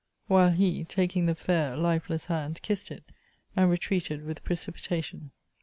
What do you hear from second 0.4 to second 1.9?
he, taking the fair,